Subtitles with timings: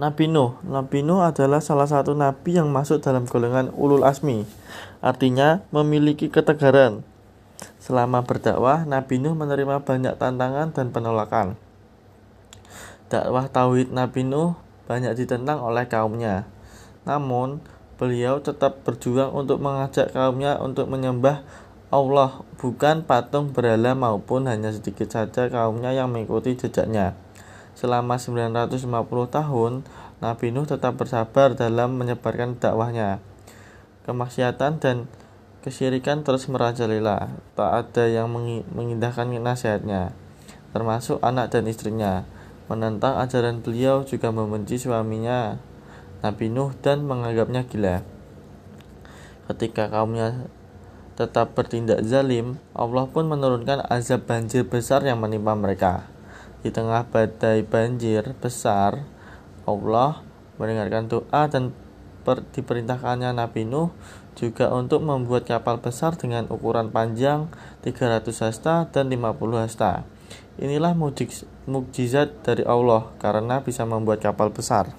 [0.00, 0.56] Nabi Nuh.
[0.64, 4.48] Nabi Nuh adalah salah satu nabi yang masuk dalam golongan ulul asmi
[5.04, 7.04] artinya memiliki ketegaran.
[7.76, 11.60] Selama berdakwah Nabi Nuh menerima banyak tantangan dan penolakan.
[13.12, 14.56] Dakwah tauhid Nabi Nuh
[14.88, 16.48] banyak ditentang oleh kaumnya.
[17.04, 17.60] Namun
[18.00, 21.44] beliau tetap berjuang untuk mengajak kaumnya untuk menyembah
[21.92, 27.12] Allah bukan patung berhala maupun hanya sedikit saja kaumnya yang mengikuti jejaknya
[27.74, 28.86] Selama 950
[29.30, 29.72] tahun,
[30.20, 33.24] Nabi Nuh tetap bersabar dalam menyebarkan dakwahnya.
[34.04, 35.08] Kemaksiatan dan
[35.64, 37.32] kesyirikan terus merajalela.
[37.56, 38.28] Tak ada yang
[38.72, 40.12] mengindahkan nasihatnya,
[40.72, 42.24] termasuk anak dan istrinya.
[42.68, 45.58] Menentang ajaran beliau juga membenci suaminya,
[46.22, 48.06] Nabi Nuh, dan menganggapnya gila.
[49.50, 50.46] Ketika kaumnya
[51.18, 56.06] tetap bertindak zalim, Allah pun menurunkan azab banjir besar yang menimpa mereka.
[56.60, 59.04] Di tengah badai banjir besar,
[59.64, 60.20] Allah
[60.60, 61.72] mendengarkan doa dan
[62.20, 63.88] per, diperintahkannya Nabi Nuh
[64.36, 67.48] juga untuk membuat kapal besar dengan ukuran panjang
[67.80, 70.04] 300 hasta dan 50 hasta.
[70.60, 70.92] Inilah
[71.64, 74.92] mukjizat dari Allah karena bisa membuat kapal besar.